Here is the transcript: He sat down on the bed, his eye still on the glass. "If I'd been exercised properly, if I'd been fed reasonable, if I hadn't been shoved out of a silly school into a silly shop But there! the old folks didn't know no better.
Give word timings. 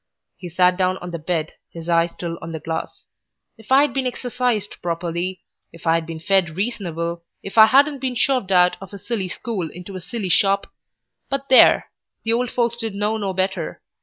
He 0.35 0.49
sat 0.49 0.77
down 0.77 0.97
on 0.97 1.11
the 1.11 1.19
bed, 1.19 1.53
his 1.69 1.87
eye 1.87 2.07
still 2.07 2.39
on 2.41 2.53
the 2.53 2.59
glass. 2.59 3.05
"If 3.55 3.71
I'd 3.71 3.93
been 3.93 4.07
exercised 4.07 4.77
properly, 4.81 5.43
if 5.71 5.85
I'd 5.85 6.07
been 6.07 6.19
fed 6.19 6.57
reasonable, 6.57 7.23
if 7.43 7.55
I 7.55 7.67
hadn't 7.67 7.99
been 7.99 8.15
shoved 8.15 8.51
out 8.51 8.77
of 8.81 8.93
a 8.93 8.97
silly 8.97 9.27
school 9.27 9.69
into 9.69 9.95
a 9.95 10.01
silly 10.01 10.29
shop 10.29 10.73
But 11.29 11.49
there! 11.49 11.91
the 12.23 12.33
old 12.33 12.49
folks 12.49 12.77
didn't 12.77 12.97
know 12.97 13.17
no 13.17 13.31
better. 13.31 13.83